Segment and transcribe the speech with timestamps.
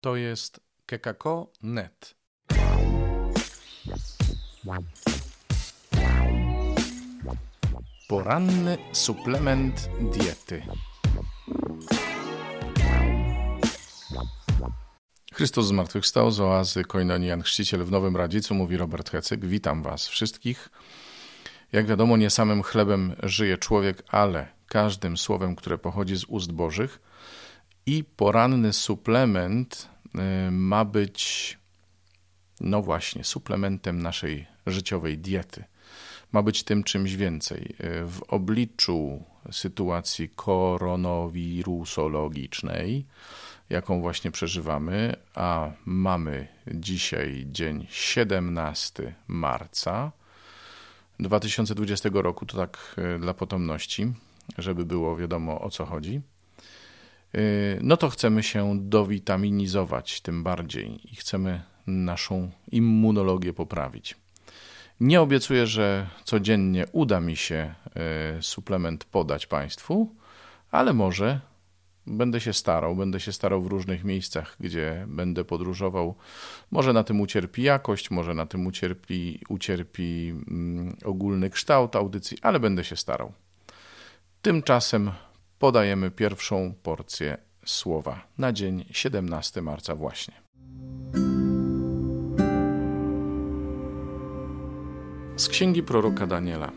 [0.00, 2.14] To jest kekako.net.
[8.08, 10.62] Poranny suplement diety.
[15.32, 19.46] Chrystus zmartwychwstał z oazy Koinonian Chrzciciel w Nowym Radzicu, mówi Robert Hecyk.
[19.46, 20.68] Witam Was wszystkich.
[21.72, 27.07] Jak wiadomo, nie samym chlebem żyje człowiek, ale każdym słowem, które pochodzi z ust Bożych.
[27.88, 30.18] I poranny suplement y,
[30.50, 31.58] ma być,
[32.60, 35.64] no właśnie, suplementem naszej życiowej diety.
[36.32, 37.62] Ma być tym czymś więcej.
[37.62, 37.74] Y,
[38.06, 43.06] w obliczu sytuacji koronawirusologicznej,
[43.70, 50.12] jaką właśnie przeżywamy, a mamy dzisiaj dzień 17 marca
[51.20, 54.12] 2020 roku, to tak y, dla potomności,
[54.58, 56.20] żeby było wiadomo o co chodzi.
[57.34, 64.16] Y, no to chcemy się dowitaminizować tym bardziej i chcemy naszą immunologię poprawić.
[65.00, 67.74] Nie obiecuję, że codziennie uda mi się
[68.38, 70.14] y, suplement podać Państwu,
[70.70, 71.40] ale może
[72.06, 76.14] będę się starał, będę się starał w różnych miejscach, gdzie będę podróżował.
[76.70, 82.60] Może na tym ucierpi jakość, może na tym ucierpi, ucierpi mm, ogólny kształt audycji, ale
[82.60, 83.32] będę się starał.
[84.42, 85.10] Tymczasem
[85.58, 90.34] podajemy pierwszą porcję słowa na dzień 17 marca właśnie.
[95.36, 96.72] Z księgi proroka Daniela.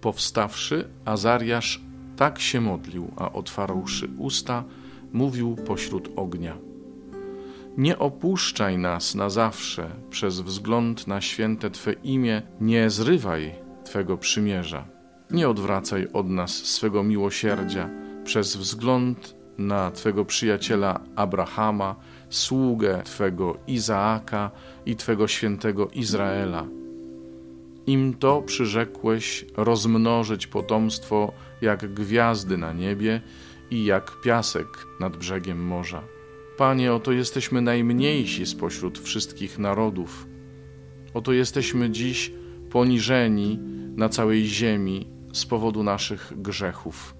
[0.00, 1.80] Powstawszy, Azariasz
[2.16, 4.64] tak się modlił, a otwarłszy usta,
[5.12, 6.56] mówił pośród ognia.
[7.76, 14.97] Nie opuszczaj nas na zawsze przez wzgląd na święte Twe imię, nie zrywaj Twego przymierza
[15.30, 17.90] nie odwracaj od nas swego miłosierdzia
[18.24, 21.96] przez wzgląd na Twego przyjaciela Abrahama,
[22.30, 24.50] sługę Twego Izaaka
[24.86, 26.66] i Twego świętego Izraela.
[27.86, 33.20] Im to przyrzekłeś rozmnożyć potomstwo jak gwiazdy na niebie
[33.70, 34.66] i jak piasek
[35.00, 36.02] nad brzegiem morza.
[36.56, 40.26] Panie, oto jesteśmy najmniejsi spośród wszystkich narodów.
[41.14, 42.32] Oto jesteśmy dziś
[42.70, 43.58] poniżeni
[43.96, 47.14] na całej ziemi z powodu naszych grzechów.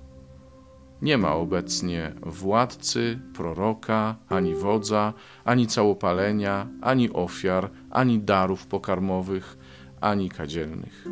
[1.02, 5.12] Nie ma obecnie władcy, proroka, ani wodza,
[5.44, 9.58] ani całopalenia, ani ofiar, ani darów pokarmowych,
[10.00, 11.06] ani kadzielnych.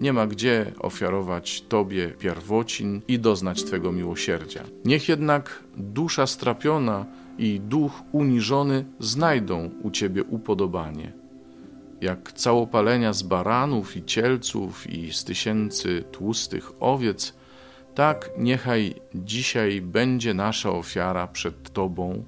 [0.00, 4.64] Nie ma gdzie ofiarować Tobie pierwocin i doznać Twego miłosierdzia.
[4.84, 7.06] Niech jednak dusza strapiona
[7.38, 11.25] i duch uniżony znajdą u Ciebie upodobanie
[12.00, 17.34] jak całopalenia z baranów i cielców i z tysięcy tłustych owiec,
[17.94, 22.24] tak niechaj dzisiaj będzie nasza ofiara przed Tobą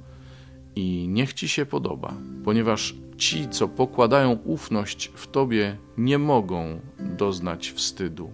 [0.76, 2.14] i niech Ci się podoba,
[2.44, 8.32] ponieważ ci, co pokładają ufność w Tobie, nie mogą doznać wstydu.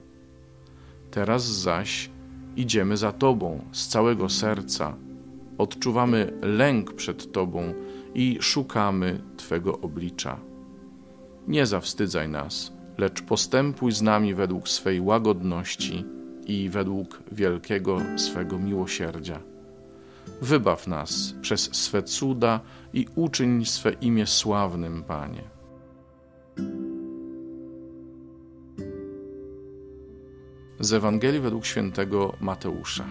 [1.10, 2.10] Teraz zaś
[2.56, 4.96] idziemy za Tobą z całego serca,
[5.58, 7.74] odczuwamy lęk przed Tobą
[8.14, 10.53] i szukamy Twego oblicza.
[11.49, 16.05] Nie zawstydzaj nas, lecz postępuj z nami według swej łagodności
[16.47, 19.41] i według wielkiego swego miłosierdzia.
[20.43, 22.60] Wybaw nas przez swe cuda
[22.93, 25.43] i uczyń swe imię sławnym, Panie.
[30.81, 33.05] Z Ewangelii według świętego Mateusza.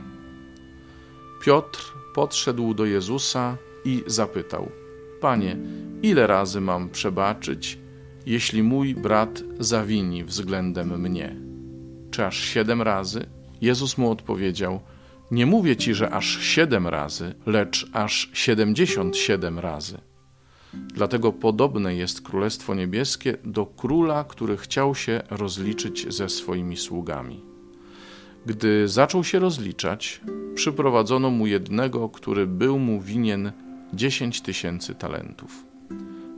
[1.41, 4.69] Piotr podszedł do Jezusa i zapytał:
[5.21, 5.57] Panie,
[6.03, 7.82] ile razy mam przebaczyć
[8.25, 11.35] jeśli mój brat zawini względem mnie?
[12.11, 13.25] Czy aż siedem razy?
[13.61, 14.79] Jezus mu odpowiedział:
[15.31, 19.97] Nie mówię ci, że aż siedem razy, lecz aż siedemdziesiąt siedem razy.
[20.73, 27.43] Dlatego podobne jest Królestwo Niebieskie do króla, który chciał się rozliczyć ze swoimi sługami.
[28.45, 30.21] Gdy zaczął się rozliczać,
[30.55, 33.51] przyprowadzono mu jednego, który był mu winien
[33.93, 35.72] dziesięć tysięcy talentów.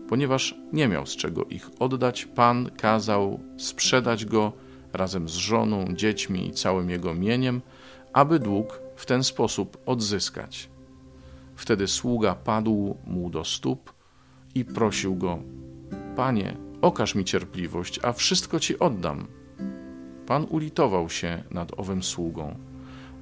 [0.10, 4.52] Ponieważ nie miał z czego ich oddać, Pan kazał sprzedać go
[4.94, 7.62] razem z żoną, dziećmi i całym jego mieniem,
[8.14, 10.70] aby dług w ten sposób odzyskać.
[11.56, 13.94] Wtedy sługa padł mu do stóp
[14.56, 15.40] i prosił go:
[16.16, 19.28] Panie, okaż mi cierpliwość, a wszystko ci oddam.
[20.28, 22.56] Pan ulitował się nad owym sługą,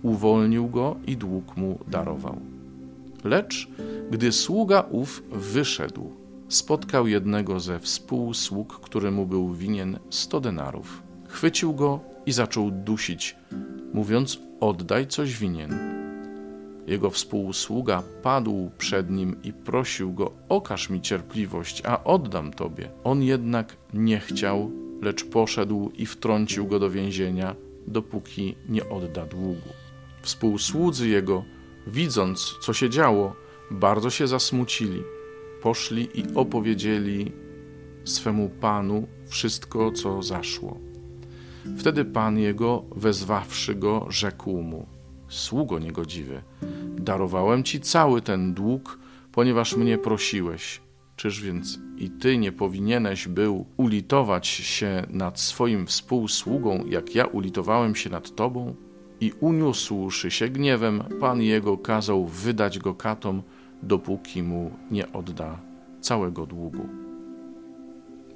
[0.03, 2.41] uwolnił go i dług mu darował.
[3.23, 3.67] Lecz
[4.11, 6.11] gdy sługa ów wyszedł,
[6.53, 11.03] spotkał jednego ze współsług, któremu był winien sto denarów.
[11.27, 13.35] Chwycił go i zaczął dusić,
[13.93, 15.79] mówiąc: Oddaj coś winien.
[16.87, 22.89] Jego współsługa padł przed nim i prosił go: Okaż mi cierpliwość, a oddam tobie.
[23.03, 24.71] On jednak nie chciał,
[25.01, 27.55] lecz poszedł i wtrącił go do więzienia,
[27.87, 29.69] dopóki nie odda długu.
[30.21, 31.43] Współsłudzy jego,
[31.87, 33.35] widząc, co się działo,
[33.71, 35.03] bardzo się zasmucili.
[35.63, 37.31] Poszli i opowiedzieli
[38.03, 40.77] swemu panu wszystko, co zaszło.
[41.77, 44.85] Wtedy pan jego, wezwawszy go, rzekł mu:
[45.27, 46.41] Sługo niegodziwy,
[46.97, 48.99] darowałem ci cały ten dług,
[49.31, 50.81] ponieważ mnie prosiłeś.
[51.15, 57.95] Czyż więc i ty nie powinieneś był ulitować się nad swoim współsługą, jak ja ulitowałem
[57.95, 58.75] się nad tobą?
[59.19, 63.43] I uniósłszy się gniewem, pan jego kazał wydać go katom,
[63.83, 65.59] dopóki mu nie odda
[66.01, 66.89] całego długu.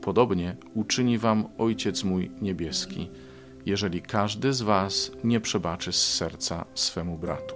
[0.02, 3.10] Podobnie uczyni wam Ojciec mój niebieski,
[3.66, 7.56] jeżeli każdy z was nie przebaczy z serca swemu bratu.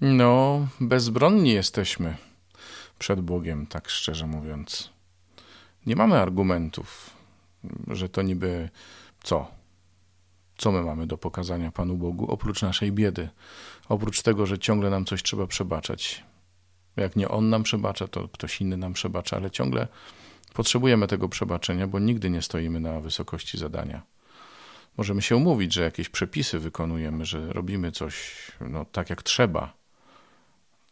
[0.00, 2.16] No, bezbronni jesteśmy
[2.98, 4.90] przed Bogiem, tak szczerze mówiąc.
[5.86, 7.10] Nie mamy argumentów,
[7.88, 8.68] że to niby
[9.22, 9.61] co?
[10.62, 13.28] Co my mamy do pokazania Panu Bogu, oprócz naszej biedy,
[13.88, 16.24] oprócz tego, że ciągle nam coś trzeba przebaczać.
[16.96, 19.88] Jak nie On nam przebacza, to ktoś inny nam przebacza, ale ciągle
[20.54, 24.02] potrzebujemy tego przebaczenia, bo nigdy nie stoimy na wysokości zadania.
[24.96, 29.72] Możemy się umówić, że jakieś przepisy wykonujemy, że robimy coś no, tak jak trzeba,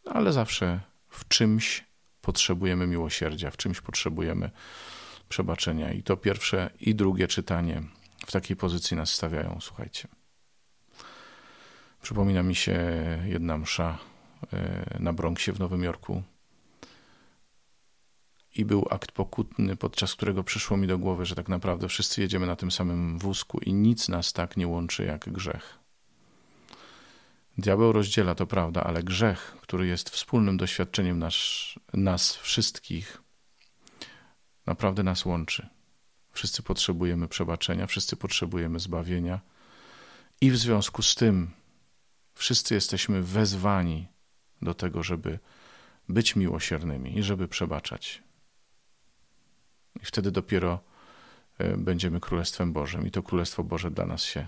[0.07, 1.85] ale zawsze w czymś
[2.23, 4.51] potrzebujemy miłosierdzia, w czymś potrzebujemy
[5.29, 5.93] przebaczenia.
[5.93, 7.83] I to pierwsze i drugie czytanie
[8.31, 10.09] w takiej pozycji nas stawiają, słuchajcie.
[12.03, 12.79] Przypomina mi się
[13.27, 13.99] jedna msza
[14.53, 16.23] e, na Bronxie w Nowym Jorku.
[18.55, 22.47] I był akt pokutny, podczas którego przyszło mi do głowy, że tak naprawdę wszyscy jedziemy
[22.47, 25.79] na tym samym wózku i nic nas tak nie łączy jak grzech.
[27.59, 31.35] Diabeł rozdziela, to prawda, ale grzech, który jest wspólnym doświadczeniem nas,
[31.95, 33.23] nas wszystkich,
[34.67, 35.80] naprawdę nas łączy.
[36.41, 39.41] Wszyscy potrzebujemy przebaczenia, wszyscy potrzebujemy zbawienia
[40.41, 41.51] i w związku z tym
[42.35, 44.07] wszyscy jesteśmy wezwani
[44.63, 45.39] do tego, żeby
[46.09, 48.23] być miłosiernymi i żeby przebaczać.
[50.03, 50.81] I wtedy dopiero
[51.59, 54.47] e, będziemy Królestwem Bożym i to Królestwo Boże dla nas się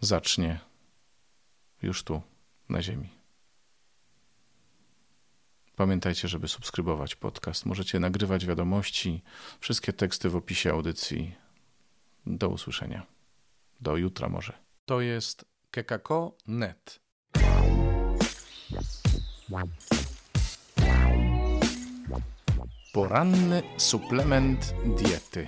[0.00, 0.60] zacznie
[1.82, 2.22] już tu,
[2.68, 3.17] na Ziemi.
[5.78, 7.66] Pamiętajcie, żeby subskrybować podcast.
[7.66, 9.22] Możecie nagrywać wiadomości,
[9.60, 11.34] wszystkie teksty w opisie audycji.
[12.26, 13.06] Do usłyszenia.
[13.80, 14.52] Do jutra może.
[14.86, 17.00] To jest kekako.net.
[22.92, 25.46] Poranny suplement diety.